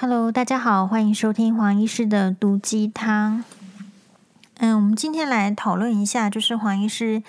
[0.00, 3.42] Hello，大家好，欢迎收听黄医师的毒鸡汤。
[4.58, 7.20] 嗯，我们今天来讨论一下，就是黄医师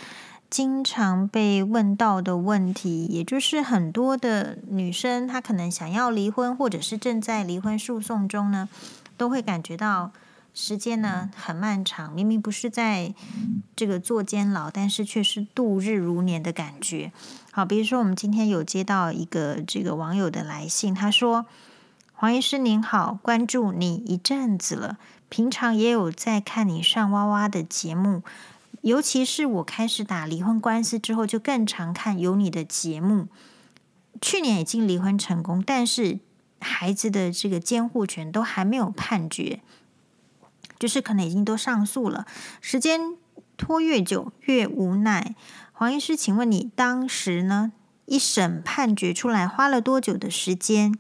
[0.52, 8.70] 经常被问到的问题，也就是很多的女生她可能想要离婚，或者是正在离婚诉讼中呢，
[9.18, 10.12] 都会感觉到
[10.54, 13.16] 时间呢很漫长，明明不是在
[13.76, 17.12] 这个坐监牢，但是却是度日如年的感觉。
[17.50, 21.48] 好，比如说我们今天有接到一个这个网友的来信，他说。
[22.22, 24.98] 黄医师您好，关注你一阵子了，
[25.30, 28.24] 平常也有在看你上哇哇的节目，
[28.82, 33.30] 尤其是我开始打离婚官司之后，就更常看有你的节目。
[34.20, 36.20] 去年已经离婚成功，但是
[36.60, 39.62] 孩子的这个监护权都还没有判决，
[40.78, 42.28] 就是可能已经都上诉了，
[42.60, 43.16] 时间
[43.56, 45.36] 拖越久越无奈。
[45.72, 47.72] 黄医师，请问你当时呢，
[48.08, 50.94] 一审判决出来花了多久的时间？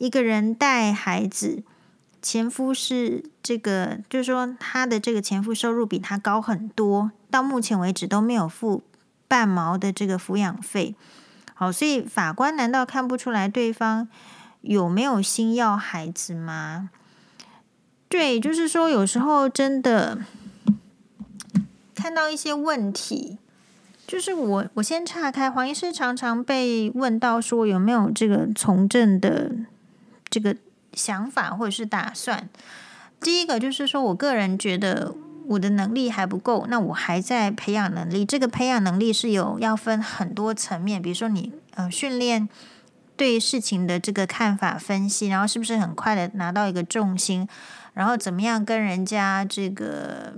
[0.00, 1.62] 一个人带孩子，
[2.22, 8.82] 前夫是这个，就是说他的这个前夫收入比他高很多，到目前为止都没有付
[9.28, 10.94] 半毛的这个抚养费。
[11.52, 14.08] 好，所以法官难道看不出来对方
[14.62, 16.88] 有没有心要孩子吗？
[18.08, 20.20] 对，就是说有时候真的
[21.94, 23.36] 看到一些问题，
[24.06, 29.52] 就是我我先岔开，黄医师常常被问到说有没有这个从政的。
[30.30, 30.56] 这个
[30.92, 32.48] 想法或者是打算，
[33.20, 35.14] 第一个就是说我个人觉得
[35.48, 38.24] 我的能力还不够，那我还在培养能力。
[38.24, 42.48] 这个培养能力是有要分很多层面，比如说你呃训练
[43.16, 47.48] 对事情的这个看法分析，然后是不是很快的拿到一个重心，
[47.94, 50.34] 然后怎么样跟人家这个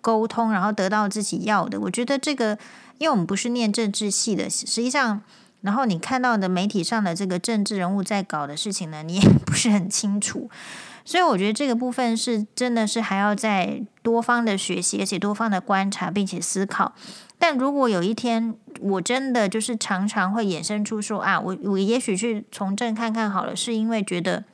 [0.00, 1.80] 沟通，然后得到自己要的。
[1.80, 2.58] 我觉得这个，
[2.98, 5.22] 因为我们不是念政治系的，实际上。
[5.64, 10.50] 然后你看到的媒体上的这个政治人物在搞的事情呢，你也不是很清楚，
[11.06, 16.94] 所以我觉得这个部分是真的是还要在多方的学习，而且多方的观察，并且思考。
[17.38, 24.44] 但如果有一天我真的就是常常会衍生出说啊，我我也许去从政看看好了，是因为觉得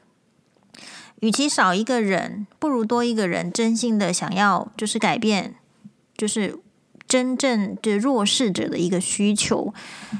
[1.18, 5.56] 与其少一个人，不如多一个人真心的想要就是改变，
[6.16, 6.60] 就是。
[7.10, 9.74] 真正的弱势者的一个需求，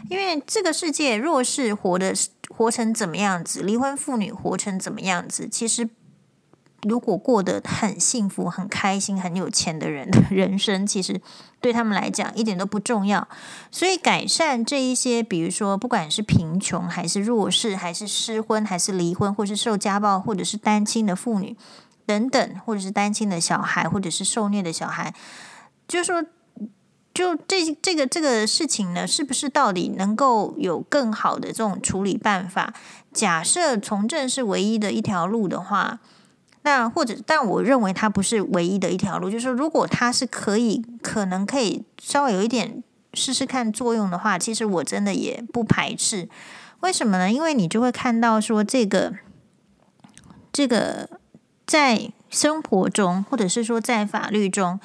[0.09, 2.13] 因为这个世界弱势活的
[2.49, 5.89] 活成怎么样子，离婚妇女活成怎么样子，其实
[6.83, 11.21] 如果过得很幸福、很开心、很有钱的人的人生，其实
[11.61, 13.29] 对他们来讲一点都不重要。
[13.71, 21.57] 所以改善这一些，比如说不管是贫穷，还是弱势，还是失婚，还是离婚，或是受家暴，或者是单亲的妇女
[22.05, 25.15] 等等，或者是单亲的小孩，或者是受虐的小孩，
[25.87, 26.25] 就是说。
[27.13, 32.73] 就这这个这个事情呢，是不是到底能够有更好的这种处理办法？
[33.13, 35.99] 假设从政是唯一的一条路的话，
[36.63, 39.29] 那或者，但我认为它不是唯一的一条路。
[39.29, 42.83] 就是说，如果它是可以，可能可以稍微有一点
[43.13, 46.29] 试试看作用的话，其实我真的也不排斥。
[46.81, 47.31] 为什么呢？
[47.31, 49.15] 因为你就会看到说，这个
[50.53, 51.11] 这个
[51.67, 54.79] 在生活中，或者是说在法律中。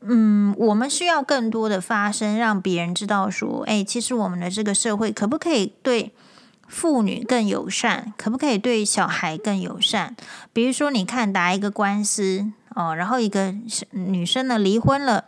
[0.00, 6.12] 嗯，我们需要更多的发声，让别人知道说，哎，其实我们的这个社会可不可以对
[6.68, 8.12] 妇女更友善？
[8.16, 10.14] 可不可以对小孩更友善？
[10.52, 13.54] 比如说，你看打一个官司哦，然后一个
[13.90, 15.24] 女生呢离婚了，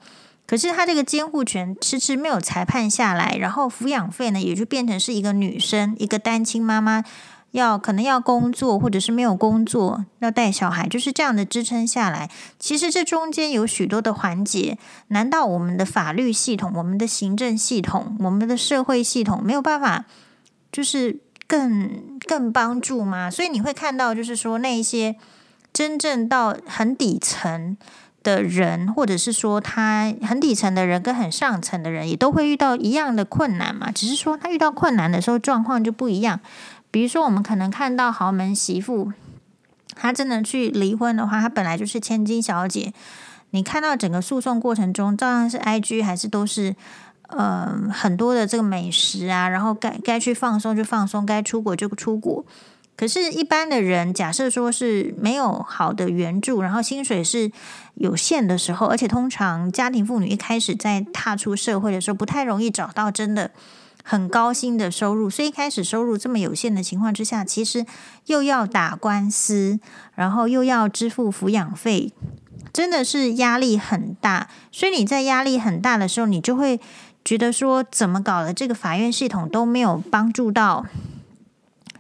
[0.47, 7.03] 可是她这个监护权迟迟没有裁判下来，然后抚养费呢也就变成是一个女生，一个单亲妈妈。
[7.53, 12.31] 要可能要工作，或者是没有工作，要带小孩，就是这样的支撑下来。
[12.59, 14.79] 其实这中间有许多的环节，
[15.09, 20.05] 难道我们的法律系统、我们的行政系统、我们的社会系统没有办法，
[20.71, 21.19] 就是
[21.49, 23.29] 更更帮助吗？
[23.31, 25.17] 所以你会看到，就是说那一些
[25.73, 27.77] 真正到很底层
[28.23, 33.91] 的人，或者是说他很底层的人跟很上层的人，也都会遇到一样的困难嘛。
[33.91, 36.39] 只是说他遇到困难的时候，状况就不一样。
[36.91, 39.13] 比如说，我们可能看到豪门媳妇，
[39.95, 42.93] 她真的去离婚的话，她本来就是千金小姐。
[43.51, 46.75] 你看到整个诉讼过程中，照样是 IG 还是都是
[47.29, 52.45] 呃很多的这个美食啊，然后该该去放松就放松，该出国就出国。
[52.97, 57.51] 可是，一般的人假设说是没有好的援助，然后薪水是
[57.95, 63.53] 有限的时候，而且通常家庭妇女一开始在踏出社会的时候，不太容易找到真的。
[64.03, 67.85] 很高薪的收入，所以一开始收入这么有限的情况之下，其实
[68.27, 69.79] 又要打官司，
[70.15, 72.13] 然后又要支付抚养费，
[72.73, 74.49] 真的是压力很大。
[74.73, 76.81] 所以你在压力很大的时候，你就会
[77.25, 78.53] 觉得说，怎么搞的？
[78.55, 80.87] 这个法院系统都没有帮助到，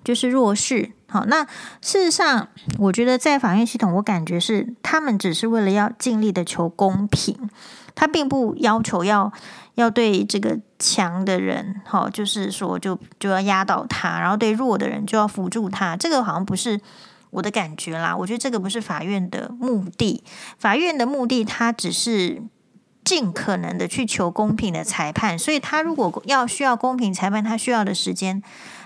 [0.02, 1.44] 就是弱势好，那
[1.80, 2.48] 事实上，
[2.78, 7.50] 我觉得在法院系统，我感觉是他们只是为了要尽力的求公平，
[7.96, 9.32] 他并不要求要
[9.80, 16.80] 要对这个强的人，好，就是说就就要压倒他，然后对弱的人就要辅助他，这个好像不是
[17.30, 18.16] 我的感觉啦。
[18.16, 20.22] 我觉得这个不是法院的目的，
[20.58, 22.42] 法院的目的，他只是
[23.02, 28.42] 尽可能的去求公平的裁判，所以他如果要需要公平裁判，他需要的时间。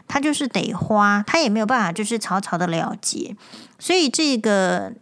[0.07, 3.35] 他就是得花，他也没有办法，就是草草的了结。
[3.79, 4.93] 所以这个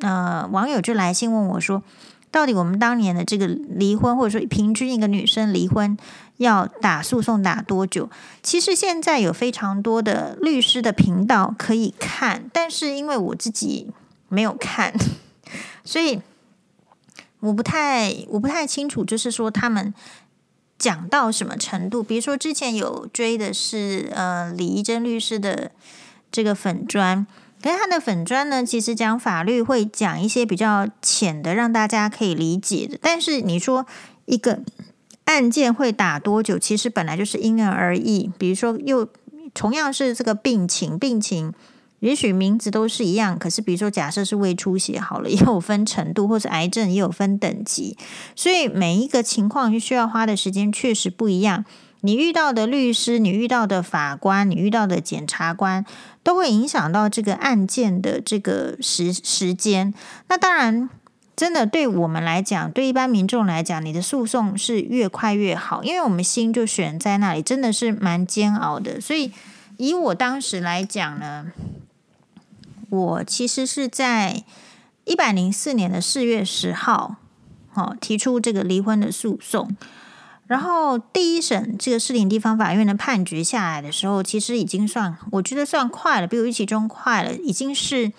[0.00, 1.82] 呃网友就来信问我说，
[2.30, 5.96] 到底我们当年的这个离婚，或者说平均一个女生离婚
[6.36, 8.08] 要打诉讼打多久？
[8.42, 13.90] 其实现在有非常多的律师的频道可以看，但是因为我自己
[14.28, 14.94] 没有看，
[15.84, 16.20] 所以
[17.40, 19.92] 我不太我不太清楚，就是说他们。
[20.80, 22.02] 讲到什么程度？
[22.02, 25.72] 比如说，之前有追的是呃李怡贞律师的
[26.32, 27.26] 这个粉专，
[27.62, 32.98] 可是他的粉专呢，其实讲法律会讲一些比较浅的，让大家可以理解的。
[33.00, 33.86] 但是你说
[34.26, 34.60] 一个
[35.24, 38.30] 案件会打多久，其实本来就是因人而异。
[38.38, 39.08] 比如说，又
[39.52, 41.52] 同样是这个病情，病情。
[42.00, 47.94] 也许名字都是一样，可是比如说，假设是胃出血好了，也有分程度，或是癌症也有分等级，
[48.34, 51.66] 所以每一个情况需要花的时间确实不一样。
[52.02, 55.84] 你遇到的律师，你遇到的法官，你遇到的检察官，
[56.22, 59.92] 都会影响到这个案件的这个时时间。
[60.28, 60.88] 那当然，
[61.36, 69.00] 真的对我们来讲，对一般民众来讲，你的诉讼是越快越好，因为我们心就悬在那里，真的是蛮煎熬的。
[69.00, 69.32] 所以
[69.76, 71.52] 以我当时来讲呢。
[72.90, 74.42] 我其实是在
[75.04, 77.14] 一百零四年的四月十号，
[77.74, 79.76] 哦，提出这个离婚的诉讼。
[80.50, 88.10] 然后第一审这个士林地方法院的判决下来的时候，其实已经算我觉得算快了，比我预期中快了，已经是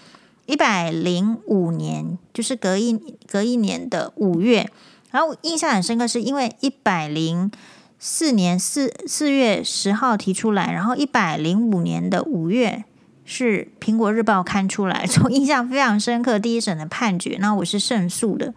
[0.45, 2.97] 一百零五年，就是隔一
[3.27, 4.69] 隔一年的五月。
[5.09, 7.51] 然后印象很深刻，是因为一百零
[7.99, 12.85] 四年四四月十号提出来，然后一百零五年的五月。
[13.23, 16.39] 是《苹果日报》刊出来，我印象非常深刻。
[16.39, 18.53] 第一审的判决，那我是胜诉的。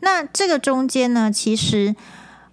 [0.00, 1.94] 那这个中间呢，其实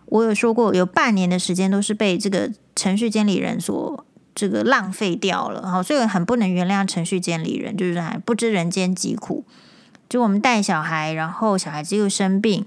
[0.08, 5.68] 我有说过，有半年的时间都是被这个程序监理人所这个浪费掉了。
[5.68, 9.46] 好，所以很不能原谅程序监理人，就是还不知人间疾苦。
[10.08, 12.66] 就我们带小孩，然后小孩子又生病，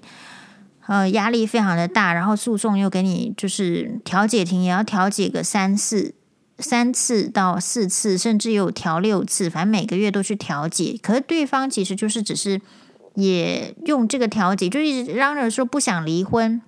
[0.87, 6.14] 呃，压力非常的大，然后诉讼又给你就是调解庭也要调解个三四。
[6.61, 10.99] 三次到四次，甚至有调六次，反正每个月都去调解。
[11.00, 12.61] 可是对方其实就是只是
[13.14, 16.61] 也用这个调解，就一直嚷着说不想离婚，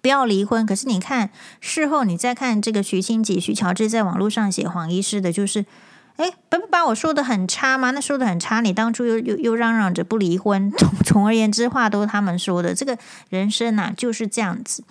[0.00, 0.64] 不要离婚。
[0.64, 1.30] 可是你看
[1.60, 5.64] 事后，你再看这个徐清吉、徐乔治在网络上写黄医师的，就是
[6.16, 7.92] 哎，不不把我说的很差吗？
[7.92, 10.70] 那说的很差，你当初又又又嚷嚷着不离婚。
[10.76, 12.74] 总总而言之，话都是他们说的。
[12.74, 12.98] 这个
[13.28, 14.82] 人生呐、就是这样子。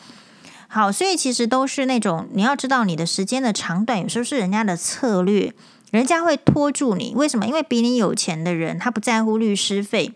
[0.70, 5.54] 好，所以其实都是那种你要知道你的时间的长短，有时候是人家的策略，
[5.92, 7.14] 人家会拖住你。
[7.16, 7.48] 为什么？
[7.48, 10.14] 因为比你有钱的人，他不在乎律师费，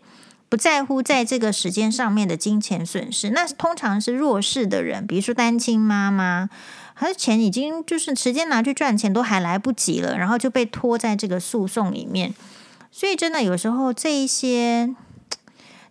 [0.52, 3.30] 不在乎在这个时间上面的金钱损失。
[3.30, 6.50] 那通常是弱势的人，比如说单亲妈妈，
[6.94, 12.34] 他的钱已经就是时间拿去赚钱都还来不及了，然后就被拖在这个诉讼里面。
[12.92, 14.94] 所以真的有时候这一些。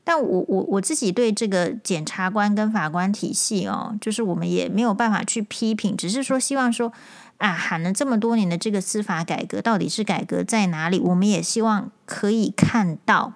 [0.04, 6.92] 但我我我自己对这个检察官跟法官体系哦，就是我们也没有办法去批评，只是说希望说
[7.38, 10.98] 啊，喊了这么多年的这个司法改革到底是改革在哪里？
[10.98, 13.32] 我们也希望可以看到。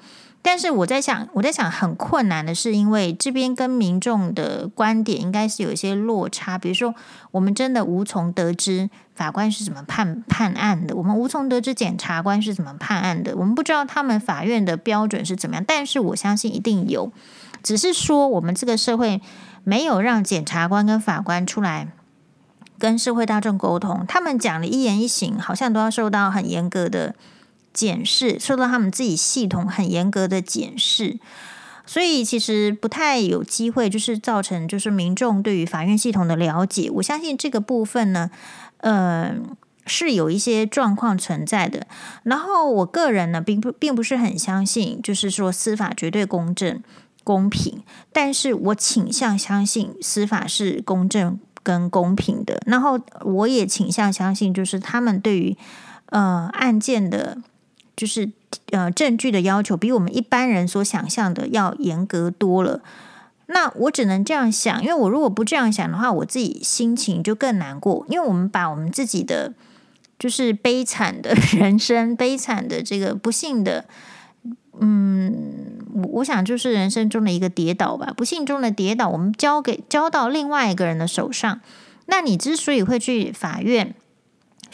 [0.47, 6.59] 但是我在想，我在想很困难的是，因为这边跟民众的观点应该是有一些落差。
[6.59, 6.95] 比如说，
[7.31, 15.65] 我们真的无从得知法官是怎么判判案的，我们无从得知检察官是怎么判案的，我们不知道他们法院的标准是怎么样。
[15.67, 17.11] 但是我相信一定有，
[17.63, 19.23] 只是说我们这个社会
[19.65, 21.89] 没有让检察官跟法官出来
[22.79, 27.15] 跟社会大众沟通，他们讲的一言一行好像都要受到很严格的。
[27.75, 31.19] 检视受到他们自己系统很严格的检视，
[31.85, 36.89] 所以其实不太有机会，就是造成就是民众对于法院系统的了解。
[36.95, 38.31] 我相信这个部分呢，
[38.79, 39.35] 呃，
[39.87, 41.87] 是有一些状况存在的。
[42.23, 46.81] 然后我个人呢，并不并不是很相信，就是说司法绝对公正
[47.25, 52.63] 公平，但是我倾向相信司法是公正跟公平的。
[52.67, 55.57] 然后我也倾向相信，就是他们对于
[56.11, 57.39] 呃案件的。
[57.97, 58.31] 就是
[58.71, 62.81] 呃，证据的要求比我们一般人所想象的要严格多了。
[63.47, 68.07] 那我只能这样想，因为我如果不这样想的话，我自己心情就更难过。
[68.09, 69.53] 因为我们把我们自己的
[70.19, 73.85] 就是悲惨的人生，悲惨的这个不幸的，
[74.81, 81.61] 嗯，我我想就是人生中的一个跌倒吧，不幸中的跌倒，我们交给交到另外一个人的手上。
[82.07, 83.95] 那你之所以会去法院，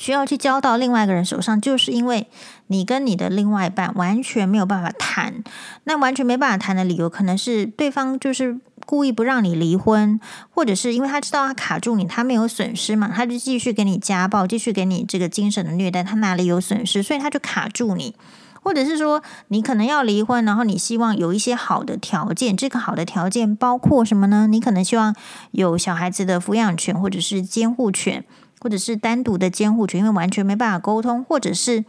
[0.01, 2.27] 需要去交到另外一个人手上，就是因为
[2.69, 5.45] 你跟你的另外一半完全没有办法谈。
[5.85, 18.15] 那完全没办法谈的理由，可能是对方就是故意不让你离婚，或者是因为他知道他卡住你，他没有损失嘛，他就继续给你家暴，继续给你这个精神的虐待，他哪里有损失，所以他就卡住你。
[18.63, 22.55] 或者是说，你可能要离婚，然后你希望有一些好的条件。
[22.55, 24.47] 这个好的条件包括什么呢？
[24.47, 25.15] 你可能希望
[25.53, 28.23] 有小孩子的抚养权，或者是监护权，
[28.61, 31.25] 或者是单独的监护权，因为完全没办法沟通。
[31.25, 31.85] 或者是，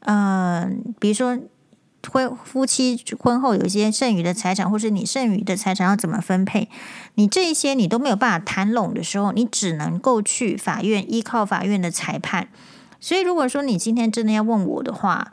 [0.00, 1.38] 嗯、比如说
[2.10, 6.68] 婚夫妻婚后有一些剩余的财产，或是你剩余的财产要怎么分配，
[7.14, 12.48] 你这一些你都没有办法谈拢的时候，你只能够去法院，依靠法院的裁判。
[13.00, 15.32] 所以，如果说你今天真的要问我的话，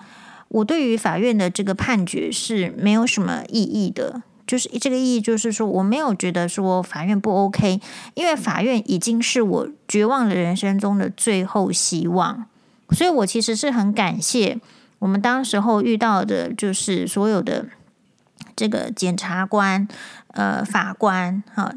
[0.50, 4.22] 我对于法院的这个判决是没有什么意义的，
[4.54, 7.82] 就是这个意义就是说，我没有觉得说法院不 OK，
[8.14, 12.46] 因为法院已经是我绝望的人生中的最后希望，
[12.92, 14.60] 所以我其实是很感谢
[15.00, 17.66] 我们当时候遇到的，就是所有的
[18.56, 19.88] 这个检察官、
[20.28, 21.74] 呃法官哈，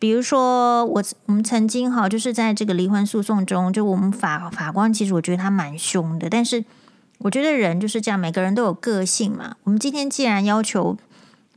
[0.00, 6.64] 比如说我我们曾经哈，就是在这个离婚诉讼中，就我们法法官其实我觉得他蛮凶的，但是。
[7.20, 9.56] 我觉得人就是这样，每个人都有个性嘛。
[9.64, 10.98] 我们今天既然要求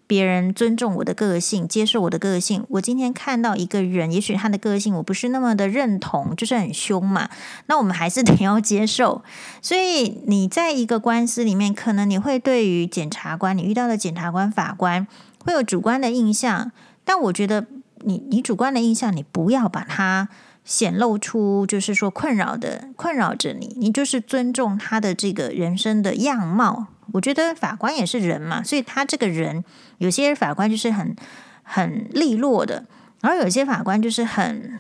[0.10, 7.30] 别人尊重我的个性，接受我的个性，我今天看到一个人，也许他的个性我不是那么的认同，就是很凶嘛，
[7.68, 9.22] 那我们还是得要接受。
[9.62, 15.06] 所以你在一个官司里面，可能你会对于检察官，你遇到的检察官、法官
[15.46, 16.72] 会有主观的印象，
[17.06, 17.68] 但我觉得
[18.00, 20.30] 你你主观的印象，你不要把它。
[20.66, 26.88] 显露出就是说困扰的困扰着你，你就是尊重他的这个人生的样貌。
[27.12, 29.64] 我觉得法官也是人嘛，所以他这个人
[29.98, 31.16] 有些法官就是很
[31.64, 32.86] 很利落的，
[33.22, 34.80] 然后有些法官就是很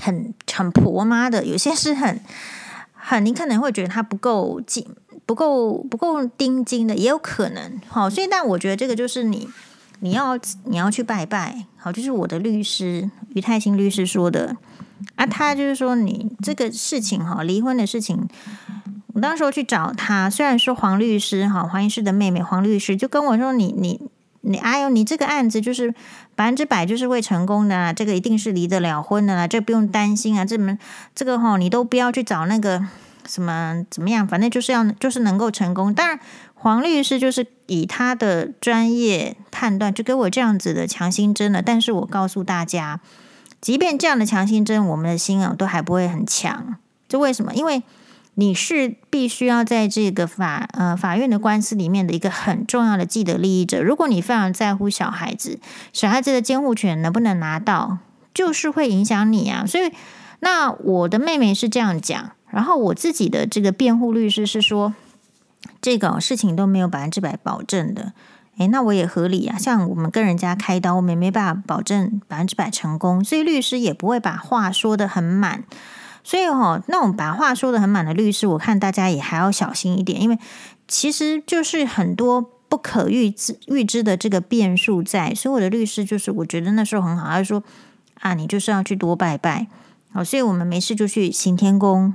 [0.00, 2.20] 很很婆妈的，有些是很
[2.92, 4.86] 很你可能会觉得他不够紧，
[5.26, 7.80] 不够不够盯紧的，也有可能。
[7.88, 9.48] 好，所以但我觉得这个就是你
[10.00, 11.66] 你要你要去拜拜。
[11.76, 14.56] 好，就是我的律师于泰兴律师说的。
[15.16, 18.28] 啊，他就是说你这个事情哈，离婚的事情，
[19.20, 24.00] 我当时候去找他，虽然说黄律师哈，黄医师的妹妹黄律师就跟我说，你你
[24.40, 25.94] 你，哎呦，你这个案子就是
[26.34, 30.78] 百分之百就是会成功的啦，这个一定是离得了婚的啦，这不用担心啊，这么
[31.14, 32.82] 这个哈，你都不要去找那个
[33.28, 35.92] 什么怎么样，反正就是要就是能够成功。
[35.92, 36.18] 当然，
[36.54, 41.60] 黄律师就是以他的专业判断，就给我这样子的强心针了。
[41.60, 43.00] 但是我告诉大家。
[43.60, 46.76] 即便这样的强心针，我们的心啊都还不会很强。
[47.06, 47.52] 这为什么？
[47.52, 47.82] 因为
[48.34, 53.82] 你是必须要在这个法呃法院的官司里面的一个很重要的既得利益者。
[53.82, 55.58] 如果你非常在乎小孩子，
[55.92, 57.98] 小孩子的监护权能不能拿到，
[58.32, 59.66] 就是会影响你啊。
[59.66, 59.92] 所以，
[60.40, 64.94] 那我的妹妹是这样讲，然后我自己的这个辩护律师是说，
[65.82, 68.12] 这个事情都没有百分之百保证的。
[68.58, 69.58] 诶，那我也合理啊。
[69.58, 75.64] 像我们跟人家开刀，我们也没办法保证百分之百成功，所以律师也不会把话说得很满。
[76.22, 80.38] 所以哦，那种把话说得很满的律师，我看大家也还要小心一点，因为
[80.86, 85.34] 其实就是很多不可预知预知的这个变数在。
[85.34, 87.62] 所以我的律师就是，我觉得那时候很好，他说
[88.20, 89.66] 啊，你就是要去多拜拜。
[90.12, 92.14] 好，所以我们没事就去行天宫。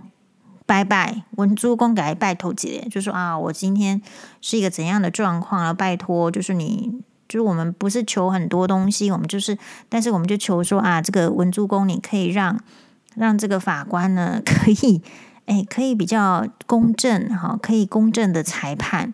[0.67, 4.01] 拜拜，文珠公给拜托姐，就说啊，我今天
[4.41, 5.71] 是一个怎样的状况啊？
[5.71, 6.91] 拜托，就是你，
[7.29, 9.55] 就是我们不是求很多东西，我们就是，
[9.89, 12.59] 但是我们就求说啊，这个文珠公，你可以让
[13.15, 15.01] 让这个法官呢， 可以，
[15.45, 19.13] 哎，可以比较公正哈，可以公正的裁判，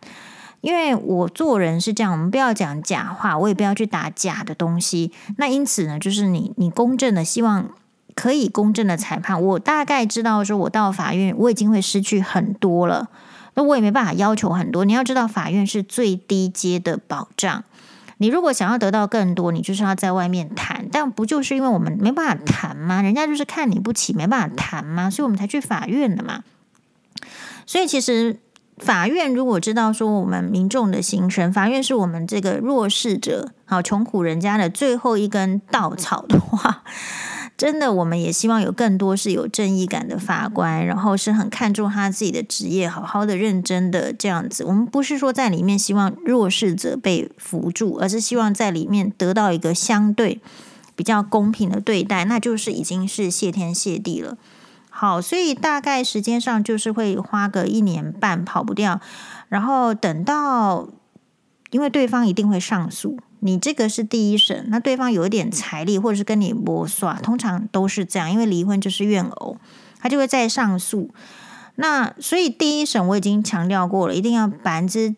[0.62, 5.12] 因为我做人是这样，我们不要讲假话，我也不要去打假的东西。
[5.38, 7.70] 那因此呢，就是你你公正的希望。
[8.14, 13.08] 可以公正的裁判，我大概知道说，我到法院我已经会失去很多了，
[13.54, 14.84] 那我也没办法要求很多。
[14.84, 17.64] 你要知道，法院是最低阶的保障。
[18.22, 23.02] 你如果想要得到更多，你就是要在外面谈，但不就是因为我们没办法谈吗？
[23.02, 25.10] 人家就是看你不起，没办法谈吗？
[25.10, 26.44] 所以我们才去法院的嘛。
[27.66, 28.38] 所以其实
[28.78, 36.84] 法院如果知道说我们民众的心声，法院是我们这个弱势者、好穷苦人家的最后一根稻草的话。
[37.62, 44.64] 真的，我们也希望有更多是有正义感的法官，然后是很看重他自己的职业，好好的、认真的这样子。
[44.64, 50.42] 我们不是说在里面希望弱势者被扶助，而是希望在里面得到一个相对
[50.96, 54.36] 比较公平的对待，那就是已经是谢天谢地了。
[54.90, 59.00] 好，所以大概时间上就是会花个一年半跑不掉，
[59.50, 60.88] 然后等到，
[61.70, 69.58] 因为对方一定会上诉，你这个是第一审，那对方有一点财力或者是跟你磨刷，通常都是这样，因为离婚就是怨偶，
[70.00, 71.10] 他就会再上诉。
[71.76, 75.16] 那所以第一审我已经强调过了，一定要百分之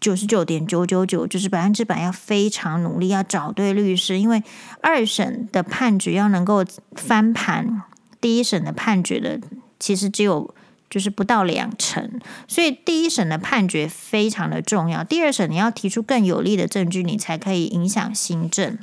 [0.00, 4.42] 九十九点九九九，就是百分之百要非常努力，要找对律师，因为
[4.82, 6.64] 二审的判决要能够
[6.94, 7.82] 翻盘。
[8.20, 9.40] 第一审的判决的
[9.80, 10.54] 其实只有
[10.92, 15.02] 就是不到两成，所以第一审的判决非常的重要。
[15.02, 18.78] 第二审你要提出更有力的证据，你才可以影响行政。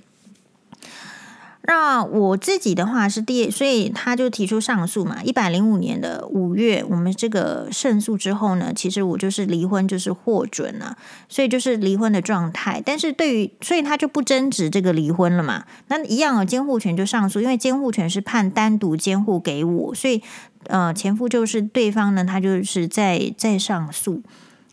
[1.70, 5.22] 那我自己的话是第，所以他就提出上诉嘛。
[5.22, 10.98] 一百零五年的五月，我们这个胜诉之后呢，其实我就是离婚就是获准了，
[11.28, 12.82] 所以就是离婚的状态。
[12.84, 15.66] 但是对于，所以他就不争执这个离婚了嘛。
[15.90, 20.24] 那一样啊，监护权就上诉，因为监护权是判单独监护给我，所以
[20.64, 24.24] 呃，前夫就是对方呢，他就是在在上诉。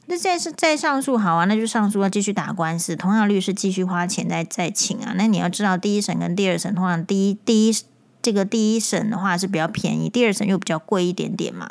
[0.08, 5.12] 那现在是再上诉好啊，那就上诉要继续打官司，同样律师继续花钱再再请啊。
[5.16, 7.74] 那你要知道，第一审跟第二审，通常第一第一
[8.22, 11.70] 这个第一审的话是比较便宜，第二审又比较贵一点点嘛。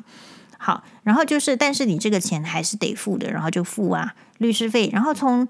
[0.58, 4.90] 好，然后就是，但是你这个钱还是得付的，然后就付啊律师费。
[4.92, 5.48] 然后从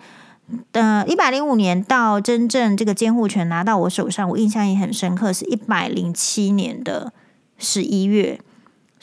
[0.74, 7.12] 呃一百零五年到真正这个监护权拿到我手上，我印象也很深刻，是一百零七年的
[7.58, 8.40] 十一月。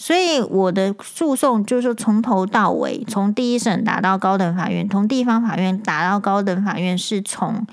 [0.02, 7.64] 所以我的诉讼就是从头到尾，从第一审打到高等法院，从地方法院打到高等法院，是从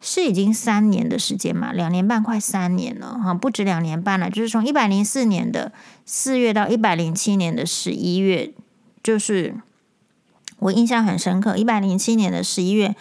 [0.00, 5.70] 是已经三年的时间嘛，两年半快三年了哈，不止两年半了，就是从一百零四年的
[6.04, 8.50] 四月到一百零七年的十一月，
[9.04, 9.54] 就是
[10.58, 12.96] 我印象很深刻，一百零七年的十一月，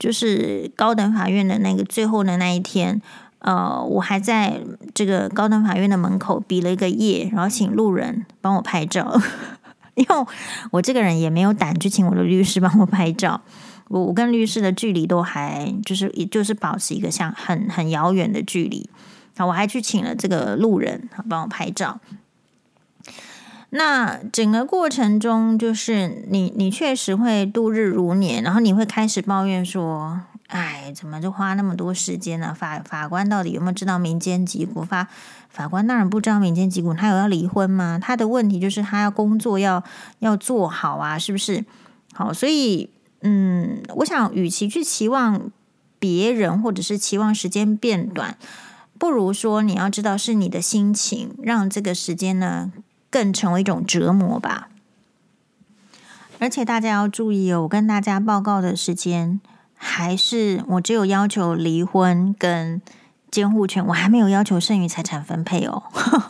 [0.00, 3.00] 就是高等法院的那个最后的那一天。
[3.46, 4.60] 呃，我还在
[4.92, 9.20] 这个高等法院的门口比了一个耶，然后请路人帮我拍照，
[9.94, 10.26] 因为
[10.72, 13.40] 我这个人也没有胆去请我的律师帮我拍照，
[13.86, 18.90] 我我跟律师的距离都还就是也就是保持一个像很很遥远的距离，
[19.36, 22.00] 好，我还去请了这个路人帮我拍照。
[23.70, 30.22] 那整个过程中，就是你你确实会度日如年，然后你会开始抱怨说。
[30.48, 32.54] 哎，怎么就花那么多时间呢？
[32.54, 34.84] 法法官到底有没有知道民间疾苦？
[34.84, 35.08] 法
[35.48, 37.98] 法官当然不知道民间疾苦，他有要离婚吗？
[38.00, 39.82] 他的问题就是他要工作要
[40.20, 41.64] 要做好啊，是不是？
[42.14, 42.88] 好，所以
[43.22, 45.50] 嗯，我想与其去期望
[45.98, 48.38] 别人，或者是期望时间变短，
[48.98, 52.72] 不如说你要知道是你的心情让这个时间呢
[53.10, 54.68] 更成为一种折磨吧。
[56.38, 59.40] 而且大家要注意哦，我跟大家报告的时间。
[59.86, 62.82] 还是我只有要求离婚跟
[63.30, 65.84] 监护权，我还没有要求剩余财产分配哦。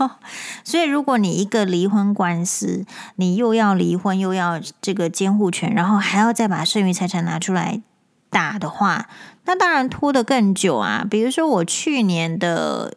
[0.63, 2.85] 所以，如果你一个离婚官司，
[3.17, 7.81] 你又要离婚又要这个监护权，然后还要再把剩余财产拿出来
[8.29, 9.09] 打的话，
[9.47, 11.07] 那当然拖得更久啊。
[11.11, 12.95] 比如说，我去年的，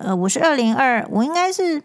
[0.00, 1.82] 呃，我是二零二，我应该是。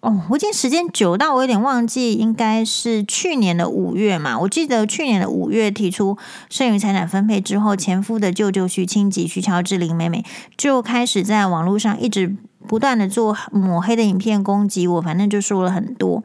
[0.00, 4.38] 哦，我今天时间久到我有点忘记，应该是去年的五月嘛。
[4.38, 6.16] 我记得去年的五月提出
[6.48, 10.24] 剩余财产分配之后，前夫的舅舅徐清吉、徐乔治、林美美
[10.56, 12.34] 就开始在网络上一直
[12.66, 16.24] 不断的做抹黑的影片攻击我，反正就说了很多。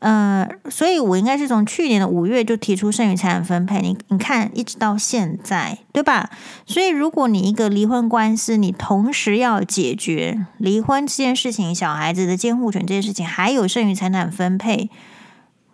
[0.00, 6.30] 呃，所以我应该是从去年的五月就提出剩余财产分配，你你看一直到现在，对吧？
[6.66, 14.88] 所以如果你一个离婚官司，你同时要解决离婚这件事情、小孩子的监护权这件事情，还有剩余财产分配，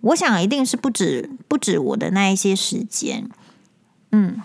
[0.01, 3.29] 我想一定是不止不止我的那一些时间。
[4.11, 4.41] 嗯，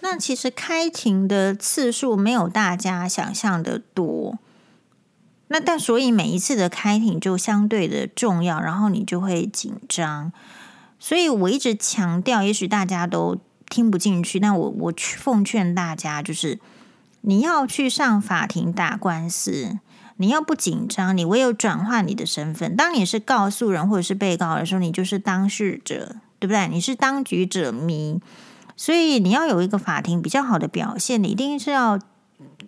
[0.00, 4.38] 那其实开庭的次数没有大家想象的多。
[5.48, 10.30] 那但所以每一次的开庭就相对的重要，然后你就会紧张。
[10.98, 13.38] 所以我一直强调，也许大家都
[13.70, 16.58] 听不进去，但我我奉劝大家，就是
[17.22, 19.78] 你要去上法庭打官司，
[20.16, 22.74] 你要不紧张，你唯有转换你的身份。
[22.76, 26.68] 当你是告诉人或者是被告的时候，你就是当事者，对不对？
[26.68, 28.20] 你是当局者迷，
[28.76, 31.98] 所以你要有一个法庭比较好的表现，你一定是要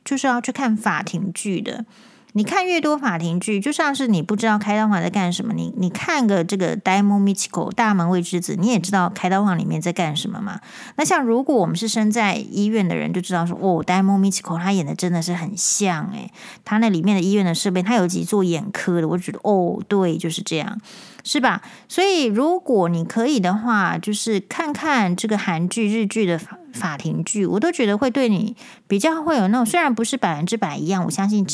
[0.04, 1.84] 就是要去看法庭剧的。
[2.32, 10.60] 你看越多法庭剧，就像是你不知道开刀房在干什么，你你看个这个《大门未知子》大门未知子，你也知道开刀房里面在干什么嘛？
[10.96, 16.30] 那像如果我们是身在医院的人，就知道说哦，《大门未知子》他演的真的是很像诶，
[16.64, 20.80] 他那里面的医院的设备，他有几座眼科的，我觉得哦，对，就是这样，
[21.24, 21.62] 是吧？
[21.88, 31.44] 所以如果你可以的话，就是看看这个韩剧、日剧的法法庭剧，我都觉得会对你比较会有那种，虽然不是百分之百一样，我相信。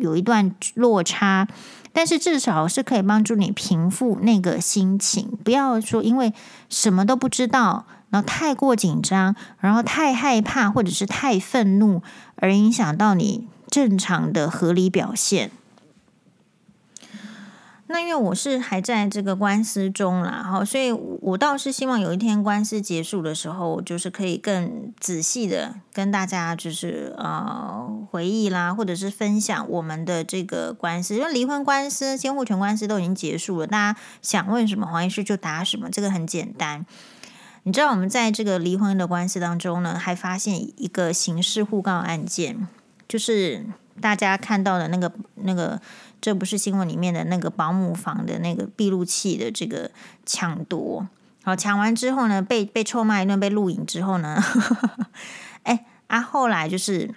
[0.00, 1.46] 有一段落差，
[1.92, 6.32] 但是至少是可以帮助你平复那个心情，不要说因为
[6.68, 12.02] 什么都不知道，然后太过紧张，然后太害怕或者是太愤怒，
[12.36, 15.50] 而影响到你正常的合理表现。
[17.92, 36.86] 那因为我是还在这个官司中啦，哈，所以我倒是希望有一天官司结束的时候，就是可以更仔细的跟大家就是呃回忆啦，或者是分享我们的这个官司，因为离婚官司、监护权官司都已经结束了，大家想问什么，黄医师就答什么，这个很简单。
[37.64, 42.68] 你知道我们在这个离婚的官司当中呢，还发现一个刑事互告案件，
[43.08, 43.66] 就是
[44.00, 45.80] 大家看到的那个那个。
[46.20, 49.90] 这不是新闻里面的那个保姆房的那个闭路器的这个
[50.26, 51.08] 抢夺，
[51.42, 54.42] 好，抢完之后呢，被被臭骂一顿，被录影之后呢，
[55.64, 57.14] 哎啊，后来就是，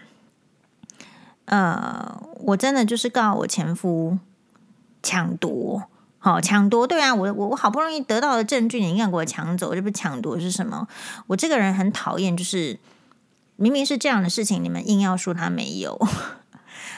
[1.45, 4.17] 呃，我真的就是告我前夫
[5.01, 5.83] 抢夺，
[6.19, 10.87] 好，抢夺，对啊，我我我好不容易得到的证据，你硬给我抢走，这不抢夺是什么？
[11.27, 12.79] 我这个人很讨厌，就是
[13.57, 15.99] 明明是这样的事情，你们硬要说他没有。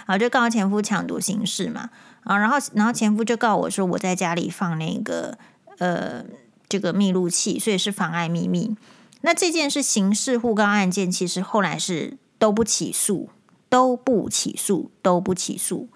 [0.06, 1.90] 啊，就告前夫抢夺刑事嘛，
[2.24, 5.38] 啊，然后然后前夫就告我说我在家里放那个
[5.78, 6.24] 呃
[6.70, 8.76] 这个密录器，所以是妨碍秘密。
[9.22, 13.30] 那这件是刑事互告案件，其实后来是都不起诉，
[13.70, 15.90] 都不起诉，都不起诉。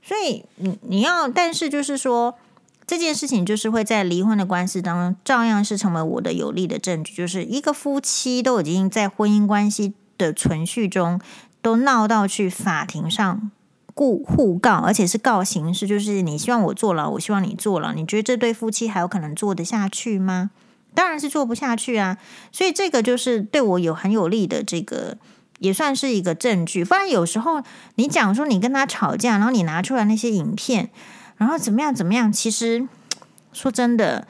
[0.00, 2.36] 所以你你要，但是就是说
[2.86, 11.20] 这件事情就是会在离婚的官司当中，照样是成为我的有力的证据，就是一个夫妻都已经在婚姻关系的存续中。
[11.62, 13.50] 都闹到去法庭上
[13.94, 20.50] 故互告，而且是告刑事，就是你希望我坐牢，我希望你坐牢，你觉得这对夫妻还有可能做得下去吗？
[20.94, 22.18] 当然是做不下去啊！
[22.50, 25.16] 所以这个就是对我有很有利的这个，
[25.60, 26.84] 也算是一个证据。
[26.84, 27.62] 不然有时候
[27.94, 30.90] 你讲说你跟他吵架，然后你拿出来那些影片，
[31.36, 32.86] 然后怎么样怎么样，其实
[33.52, 34.26] 说真的。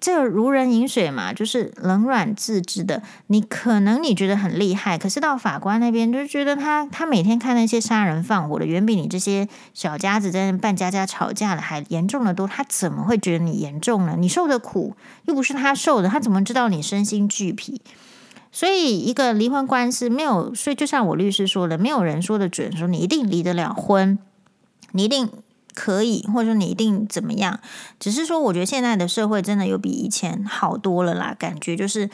[0.00, 3.02] 这个如人饮水嘛，就是冷暖自知的。
[3.28, 12.46] 你可能你觉得很厉害，可是到法官那边就觉得他他每天看那些杀人放火的，远比你这些小家子在那扮家家吵架的还严重的多。
[12.46, 14.16] 他怎么会觉得你严重呢？
[14.18, 14.94] 你受的苦
[15.24, 17.80] 又不是他受的，他怎么知道你身心俱疲？
[18.50, 24.18] 所以一个离婚官司没有，所以就像我律师说的，没有人说的准，说你一定离得了婚，
[24.92, 25.30] 你一定。
[25.76, 27.60] 可以，或者说你一定怎么样？
[28.00, 31.36] 只是说，我觉得现在的社会真的有比以前好多了啦。
[31.38, 32.08] 感觉就是，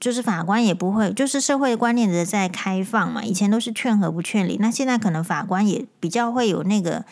[0.00, 3.22] 就是法官也不会，就是社会观念的在开放嘛。
[3.22, 7.04] 以前都是劝和不劝离，那现在可能法官也比较会有那个，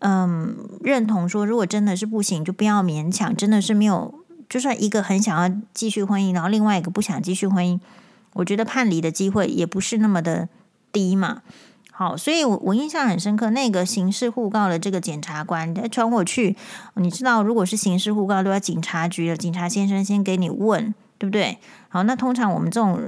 [0.00, 3.34] 嗯，认同说，如果真的是不行，就不要勉强。
[3.36, 4.12] 真的是没有，
[4.48, 7.78] 就算一个很想要继续婚姻，然后另外一个不想继续婚姻，
[8.32, 10.48] 我觉得判离的机会也不是那么的
[10.90, 11.42] 低嘛。
[11.98, 16.54] 好，所以我我印象很深刻，那个刑事互告的这个检察官他传我去，
[16.96, 21.56] 你知道，如果是刑事互告都要警察局的警察先生先给你问，对不对？
[21.88, 23.00] 好，那通常我们这种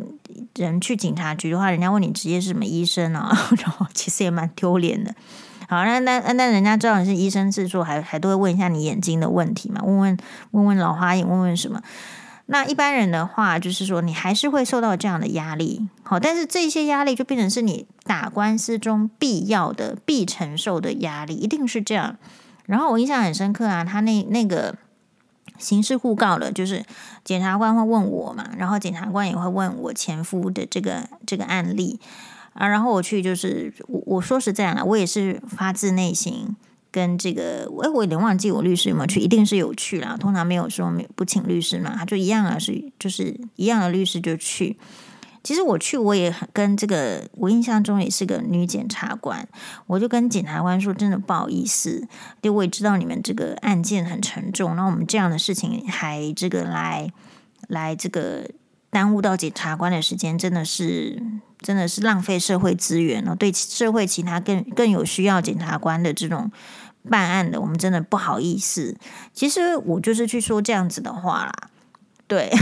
[0.57, 3.29] 人去警察局的话，人家问你职业是什么医生啊，
[3.63, 5.15] 然后其实也蛮丢脸的。
[5.69, 10.17] 好，那那那人家知道你是医生制作，还还都会问一下你眼睛的问题嘛，问问
[10.53, 11.83] 问问老花眼，问问什么。
[12.51, 22.17] 那一般人的话，就是说你还是会受到这样的压力，好，但是这些压力就变成是你打官司中必要的、必承受的压力，一定是这样。
[22.65, 24.75] 然后我印象很深刻啊，他那那个
[25.59, 26.85] 刑事互告了，就是
[27.23, 32.01] 检察官会问我嘛，然后检察官也会问我前夫的这个这个案例
[32.55, 36.57] 啊，然后我去就是我我说实在的，我也是发自内心。
[36.91, 40.17] 跟这个，哎，我有点忘记我律师有没有去，一定是有去啦。
[40.19, 44.79] 通常没有说没不请律师嘛，他就一样啊，是就是一样的律师就去。
[45.43, 49.47] 其实我去，我也跟这个，我印象中也是个女检察官，
[49.87, 52.07] 我就跟检察官说，真的不好意思，
[52.43, 57.11] 因为我也知道你们这个案件很沉重，那我们这样的事情还这个来
[57.69, 58.49] 来这个
[58.91, 61.23] 耽误到检察官的时间，真的是
[61.61, 66.51] 真的是浪费社会资源了，对社会其他更更有需要检察官的这种。
[67.09, 68.95] 办案的，我们真的不好意思。
[69.33, 71.53] 其实我就是去说这样子的话啦，
[72.27, 72.53] 对。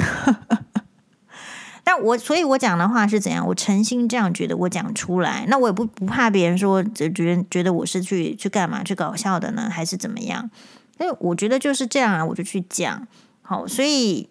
[1.89, 3.47] 但我所以，我讲的话是怎样？
[3.47, 10.51] 我诚心这样觉得，我讲出来，那我也不不怕别人说，就觉得觉得我是去去干嘛，去搞笑的呢，还是怎么样？
[10.99, 13.07] 因为我觉得就是这样啊，我就去讲。
[13.43, 14.29] 好，所以。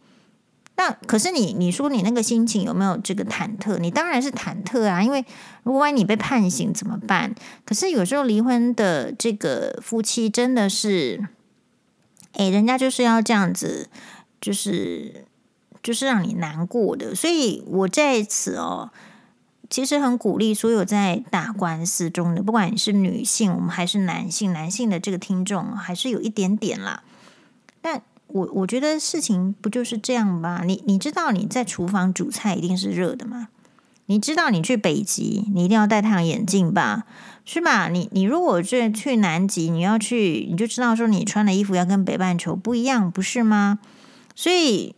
[0.78, 3.78] 那可是你，你说你那个心情有没有这个忐忑？
[3.78, 5.24] 你当然是忐忑啊，因为
[5.63, 7.34] 如果万一你被判刑怎么办？
[7.63, 11.24] 可是有时候离婚的这个夫妻真的是，
[12.34, 13.88] 诶，人家就是要这样子，
[14.41, 15.24] 就是
[15.86, 17.13] 就是让你难过的。
[17.13, 18.89] 所以我在此哦，
[19.69, 27.04] 其实很鼓励所有在打官司中的，不管你是女性，我们还是男性，男性的这个听众还是有一点点啦。
[27.84, 30.63] 但我我觉得事情不就是这样吧？
[30.65, 33.50] 你你知道你在厨房煮菜一定是热的吗？
[34.08, 37.04] 你知道你去北极，你一定要戴太阳眼镜吧？
[37.45, 37.89] 是吧？
[37.89, 43.78] 你你如果去去南极，你要去，你就知道说你穿的衣服要跟北半球不一样，不是吗？
[44.34, 44.95] 所以。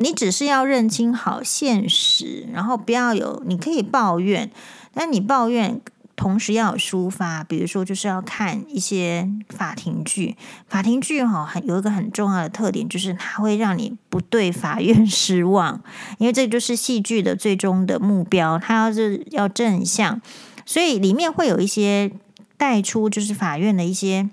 [0.00, 4.50] 你只是要认清好现实，然后不要有，你可以抱怨，
[4.94, 5.80] 但你抱怨
[6.14, 7.42] 同时要有抒发。
[7.42, 15.82] 比如说，就是要看一些法庭剧，法庭剧哈，有一个很重要的特点，就是它会让你不对法院失望，
[16.18, 20.20] 因为这就是戏剧的最终的目标，它要是要正向，
[20.64, 22.12] 所以里面会有一些
[22.56, 24.28] 带出，就是法院的一些，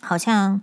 [0.00, 0.60] 好像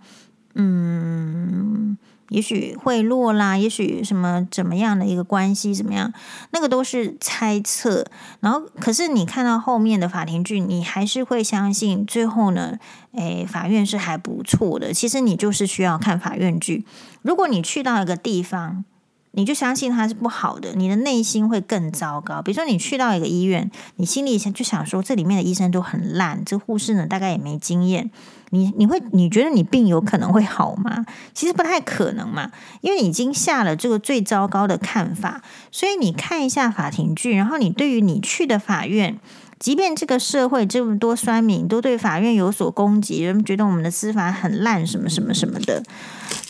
[0.56, 1.98] 嗯。
[2.30, 6.12] 也许贿赂啦，也许什么怎么样的一个关系怎么样，
[6.52, 8.06] 那个都是猜测。
[8.40, 12.78] 然后，可是你看到后面的法庭剧，你还是会相信最后呢，
[13.14, 14.94] 诶，法院是还不错的。
[14.94, 16.86] 其实你就是需要看法院剧。
[17.22, 18.86] 如果你去到一个地方，
[19.32, 22.42] 你就相信它是不好的，你的内心会更糟糕。
[22.42, 28.10] 比如说，你去到一个医院，你心里想就想说，这里面的医生都很烂，这护士呢大概也没经验。
[28.52, 31.06] 你你会你觉得你病有可能会好吗？
[31.34, 35.42] 其实不太可能嘛，因为已经下了这个最糟糕的看法。
[35.72, 39.20] 所以你看一下法庭剧，然后你对于你去的法院，
[39.60, 45.84] 即便这个社会这么多酸民都对法院有所攻击，人们觉得我们的司法很烂，什么什么什么的，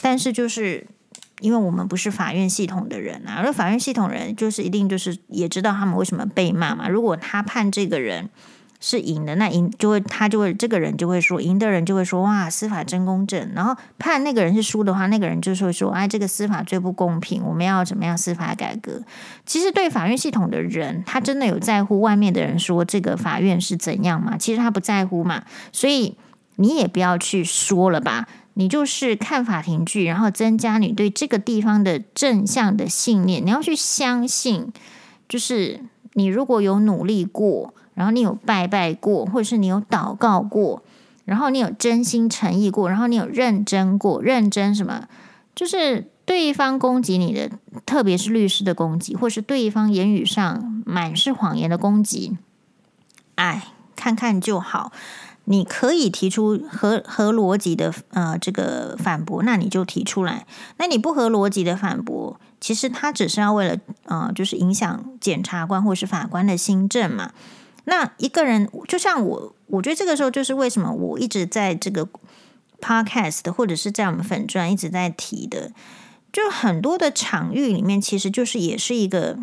[0.01, 0.87] 但是就是。
[1.41, 6.89] 因为我们不是法院系统的人啊，而法院系统人就是一定就是也知道他们为什么被骂嘛。
[6.89, 8.29] 如果他判这个人
[8.79, 19.03] 是赢的，那赢就会他就会这个人就会说赢的人就会说哇司法真公正，然后判那个人是输的话，那个人就会说哎这个司法最不公平，我们要怎么样司法改革？
[19.45, 24.37] 其实对法院系统的人，他真的有在乎外面的人说这个法院是怎样吗？
[24.37, 26.15] 其实他不在乎嘛，所以
[26.55, 28.27] 你也不要去说了吧。
[28.55, 33.45] 你就是看法庭剧，然后增加你对这个地方的正向的信念。
[33.45, 34.73] 你要去相信，
[35.29, 35.79] 就是
[36.13, 40.81] 你如果有努力过，然后你有拜拜过，或者是你有祷告过，
[41.25, 45.09] 然后你有真心诚意过，然后你有认真过，认真什么？
[45.53, 47.51] 就是对方攻击你的，
[47.85, 52.37] 特别是律师的攻击，或是对方言语上满是谎言的攻击，
[53.35, 54.93] 哎，看看就好。
[55.43, 60.45] 你可以提出合合逻辑的呃这个反驳，那你就提出来。
[60.77, 67.31] 那你不合逻辑的反驳，其实他只是要为了呃就是影响检察官或是法官的心证嘛。
[67.89, 72.07] 那一个人就像我，我觉得这个时候就是为什么我一直在这个
[72.79, 75.71] podcast 或者是在我们粉专一直在提的，
[76.31, 79.37] 就很多的场域里面，其实就是也是一个。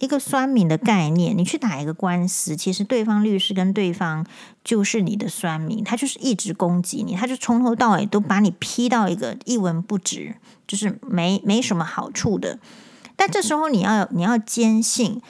[0.00, 4.26] 一个酸民的概念，你去打一个官司，其实对方律师跟对方
[4.62, 10.34] 就是你的酸民，他就是一直攻击你，他就从头到尾都把你批到一个一文不值，
[10.66, 12.58] 就是没没什么好处的。
[13.16, 15.22] 但这时候你要你要坚信，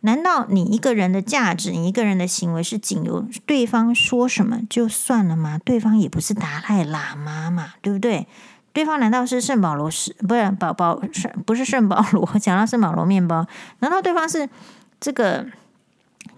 [0.00, 5.58] 难道你一个人的价值，你一个人的行为是仅由对方说什么就算了吗？
[5.64, 8.26] 对方也不是达赖喇嘛嘛，对不对？
[8.72, 12.24] 对方难道是圣保罗是不是宝宝圣不是圣保罗？
[12.38, 13.44] 讲到圣保罗面包，
[13.80, 14.48] 难道对方是
[15.00, 15.46] 这个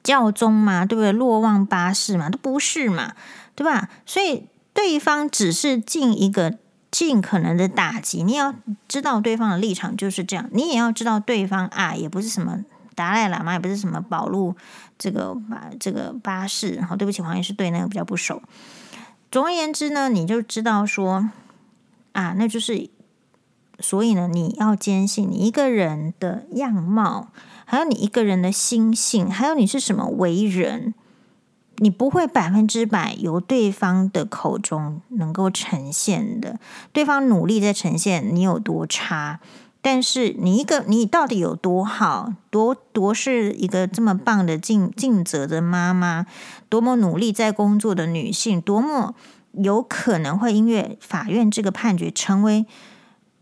[0.02, 0.86] 教宗吗？
[0.86, 1.12] 对不对？
[1.12, 3.12] 若望八世嘛，都不是嘛，
[3.54, 3.90] 对吧？
[4.06, 6.56] 所以对方只是尽一个
[6.90, 8.22] 尽可能的打击。
[8.22, 8.54] 你要
[8.88, 12.64] 知道对方的立场就是这样，你也要知道对方啊，也不是什么
[13.00, 14.54] 达赖喇嘛，也不是什么保路
[14.98, 16.80] 这个八这个八世。
[16.82, 18.42] 好，对不起，黄医师对那个比较不熟。
[19.30, 21.30] 总而言之呢，你就知道说。
[22.12, 22.90] 啊，那就是，
[23.78, 27.28] 所以呢，你要坚信你一个人的样貌，
[27.64, 30.92] 还有你一个人的心性，还有你是什么为人，
[31.76, 36.58] 你不会百分之百由对方的口中能够呈现的。
[36.92, 39.38] 对方努力在呈现你有多差，
[39.82, 46.26] 但是你一个你到底有多好，多多是一个这么棒的尽尽责的妈妈，
[46.68, 49.14] 多么努力在工作的女性，多么。
[49.52, 52.66] 有可能会因为法院这个判决，成为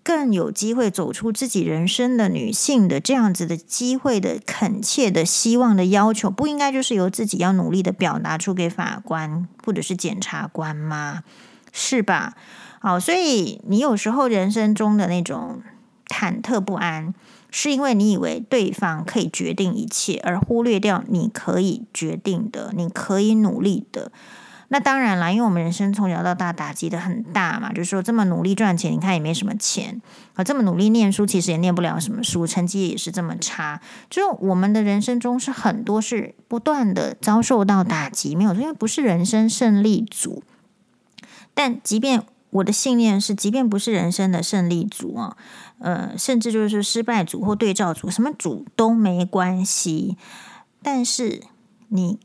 [0.03, 11.25] 更有机会走出自己人生的女性的这样子的机会的恳切的希望的要求，不应该就是由自己要努力的表达出给法官或者是检察官吗？
[11.73, 12.33] 是吧？
[12.81, 15.61] 好，所以你有时候人生中的那种
[16.09, 17.15] 忐忑不安，
[17.51, 24.11] 是因为你以为对方可以决定一切，而忽略掉你可以决定的，你可以努力的。
[24.71, 30.03] 那当然啦，因为我们人生从小到大打击的很大嘛，就是说这么努力赚钱，你看也没什么钱
[30.35, 33.81] 啊；这么努力念书，其实也念不了什么书，成绩也是这么差。
[34.11, 40.43] 就我们的人生中是很多是不断的遭受到打击，没有，因为不是人生胜利组。
[41.55, 45.37] 但即便我的信念是，即便不是人生的胜利组啊，
[45.79, 50.17] 呃，甚至就是失败组或对照组，什么组都没关系。
[50.83, 51.43] 但是
[51.89, 52.19] 你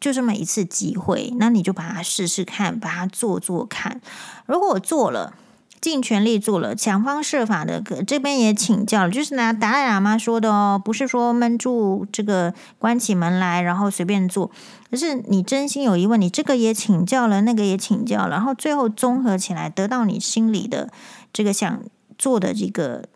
[0.00, 4.00] 就这么一次机会，那你就把它试试看，把它做做看。
[4.46, 5.34] 如果我做了，
[5.80, 14.50] 尽全力做了，想方设法的，这边也请教了，就是拿达赖喇嘛说的哦，不是说闷住这个关起门来，然后随便做，
[14.92, 20.92] 可是你真心有疑问，你这个也请教了，那个也请教了，然后最后综合起来，得到你心里的
[21.32, 21.82] 这个想
[22.18, 23.08] 做的这个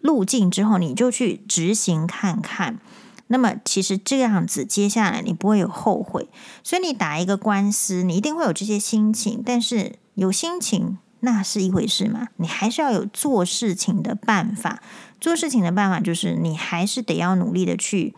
[0.00, 2.78] 路径之后，你就去执行看看。
[3.26, 6.26] 那么其实这样子，接下来你不会有后悔。
[6.62, 9.42] 所以你打一个官司，你一定会有这些心情。
[9.44, 14.82] 但是有心情那是一回事嘛，你还是要有做事情的办法。
[15.20, 18.14] 做事情的办法就是你还是得要努力的去，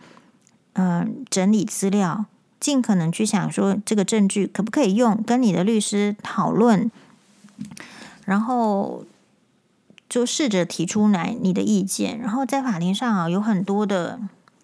[0.73, 2.25] 嗯、整理资料，
[2.59, 6.91] 尽可能去想说这个证据可不可以用，跟你的律师讨论，
[8.25, 9.03] 然后
[10.09, 12.19] 就试着提出来你的意见。
[12.19, 14.19] 然后在法庭上啊，有很多的。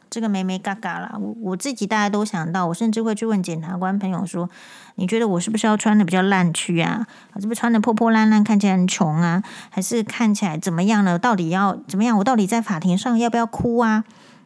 [0.10, 4.47] 这个眉眉嘎嘎啦，我我自己大家都想到，我甚至会去问检察官朋友说
[4.93, 7.08] ：“你觉得我是不是要穿的比较烂去啊？
[7.41, 9.41] 是不是穿的破破烂烂，看起来很穷啊？
[9.71, 11.17] 还是看起来怎么样呢？
[11.17, 12.15] 到底要怎么样？
[12.19, 14.03] 我到底在法庭上要不要哭啊？”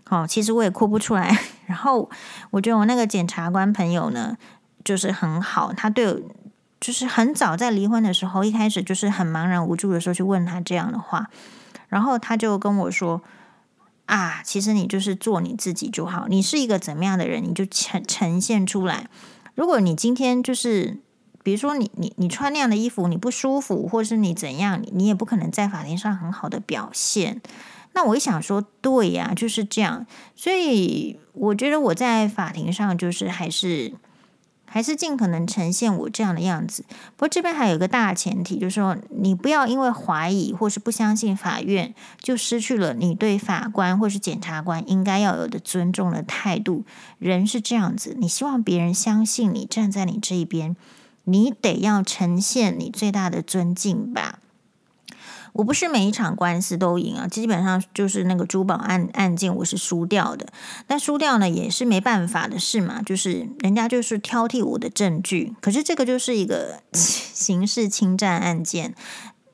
[0.08, 1.38] 好，其实我也哭不出来。
[1.68, 2.10] 然后
[2.50, 4.36] 我觉得我那个检察官朋友呢，
[4.84, 6.24] 就是很好，他对
[6.82, 11.30] 就是很早在离婚的时候，一开始就是很茫然无助的时候去问他这样的话，
[11.88, 13.22] 然后他就跟我说。
[14.08, 16.28] 啊，其实你就是做你自己就好。
[16.30, 19.10] 你是一个怎么样的人，你就呈呈现出来。
[19.54, 21.02] 如果你今天就是，
[21.44, 27.42] 比如说你你你穿那样的衣服，你不舒服，或是你怎样，你也不可能在法庭上很好的表现。
[27.98, 30.06] 那我一想说，对呀，就是这样。
[30.36, 33.94] 所以我觉得我在法庭上就是还是。
[34.70, 36.84] 还是尽可能呈现我这样的样子。
[37.16, 46.84] 不过这边还有一个大前提，就是说你不要因为怀疑或是不相信法院，就失去了你对法官或是检察官应该要有的尊重的态度。
[47.18, 50.76] 人是这样子，你希望别人相信你，站在你这一边，
[51.24, 54.40] 你得要呈现你最大的尊敬吧。
[55.58, 60.46] 我不是每一场官司都赢啊，基本上就是那个珠宝案案件我是输掉的，
[60.86, 68.94] 但输掉呢也是没办法的事嘛，就是人家就是挑剔我的证据，可是这个就是一个 刑事侵占案件，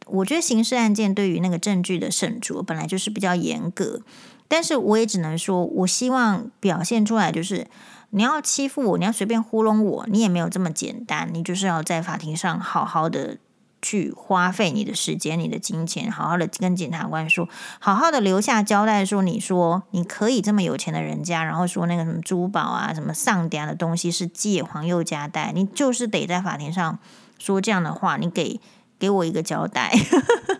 [0.07, 4.01] 我觉得刑事案件对于那个证据的审酌本来就是比较严格，
[4.49, 7.65] 但是我也只能说，我希望表现出来就是
[8.09, 13.37] 你要欺负我，你要随便糊弄我，你也没有这么简单，你就是要在法庭上好好的。
[13.83, 17.47] 去花费你的时间、你的金钱，好好的跟检察官说，
[17.79, 26.97] 好好的留下交代，说你说你可以这么有钱的人家，然后说那个什么珠宝啊、什么上点的东西是借黄宥嘉带，你就是得在法庭上
[27.37, 28.59] 说这样的话，你给
[28.97, 29.93] 给我一个交代，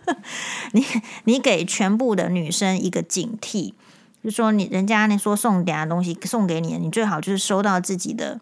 [0.74, 0.86] 你
[1.24, 3.74] 你给全部的女生一个警惕，
[4.22, 8.42] 就说你人家那说送点的东西送给你，你最好就是收到自己的。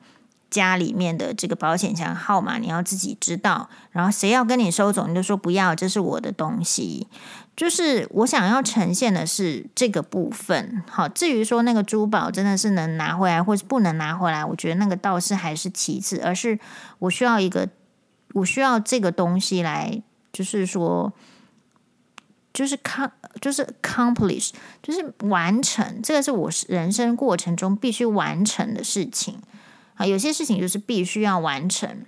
[0.51, 7.07] 家里面的这个保险箱号码你要自己知道，然后谁要跟你收走，你就说不要，这是我的东西。
[7.55, 10.83] 就是我想要呈现的是这个部分。
[10.89, 16.59] 好，至于说那个珠宝真的是能拿回来，或是不能拿回来，我觉得那个倒是还是其次，而是
[16.99, 17.69] 我需要一个，
[18.33, 20.01] 我需要这个东西来，
[20.33, 21.13] 就是说，
[22.53, 29.39] 就是康就是 accomplish，就是完成，这个是我人生过程中必须完成的事情。
[30.05, 32.05] 有些事情就是必须要完成。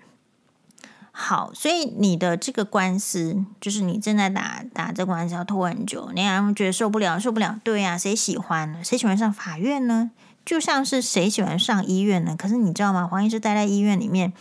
[1.15, 7.59] 好，所以你的这个官司，就是你正在打打这官司要拖很久，你还觉得受不了，受不了。
[7.63, 8.83] 对呀，谁喜欢呢？
[8.83, 10.09] 谁喜欢上法院呢？
[10.43, 12.35] 就像是谁喜欢上医院呢？
[12.35, 13.05] 可是你知道吗？
[13.05, 14.33] 黄医师待在医院里面，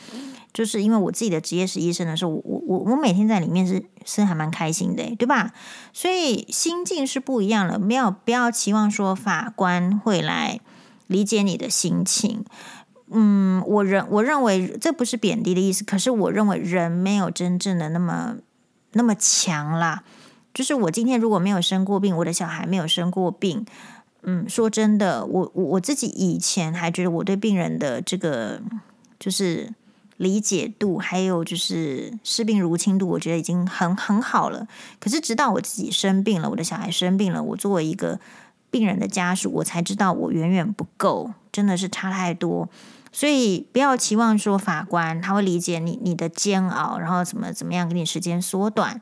[0.55, 5.53] 就是因为我自己的职业是医生的时候，我我我我每天在里面是是还蛮开心的，对吧？
[5.93, 10.59] 所以心境是不一样的，没有不要期望说法官会来
[11.07, 12.47] 理解你的心情。
[13.13, 18.37] 嗯，我认我认为这不是贬低的意思，可是我认为人没有真正的那么
[18.93, 20.03] 那么强啦。
[20.55, 23.65] 就是我今天如果没有生过病，我的小孩没有生过病，
[24.23, 28.61] 嗯，说真的，我我我自己以前还觉得我对病人的这个
[29.19, 29.73] 就是
[30.19, 34.69] 理解度，还有就是视病如亲度，我觉得已经很很好了。
[35.01, 38.21] 可是直到我自己生病了，我的小孩生病了，我作为一个
[38.71, 42.69] 病人的家属，我才知道我远远不够，真的是差太多。
[43.13, 49.01] 所以不要期望说法官他会理解你你的煎熬，然后怎么怎么样给你时间缩短。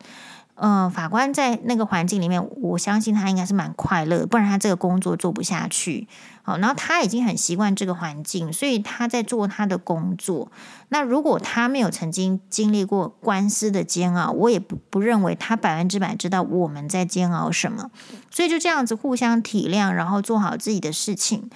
[0.63, 6.07] 嗯、法官在那个环境里面，我相信他应该是蛮快乐，不然他这个工作做不下去。
[6.43, 10.53] 好，然后他已经很习惯这个环境，所以他在做他的工作。
[10.91, 17.91] 那如果他没有曾经经历过官司的煎熬，我也不不认为他百分之百知道我们在煎熬什么。
[18.31, 21.49] 所以就这样子互相体谅，然后做好自己的事情，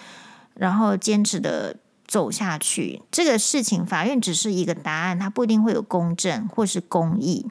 [0.54, 1.76] 然后坚持的
[2.14, 3.02] 走下去。
[3.10, 7.50] 这个事情法院只是一个答案，它不一定会有公正或是公义。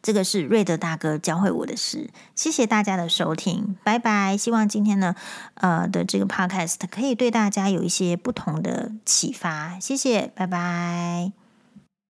[0.00, 4.36] 这个是瑞德大哥教会我的事，谢谢大家的收听，拜拜。
[4.36, 5.16] 希望今天呢，
[5.54, 11.39] 呃的这个 podcast 可以对大家有一些不同的启发，谢谢，拜拜。